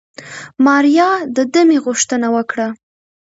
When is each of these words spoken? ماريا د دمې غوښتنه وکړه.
ماريا 0.65 1.09
د 1.35 1.37
دمې 1.53 1.77
غوښتنه 1.85 2.27
وکړه. 2.35 2.67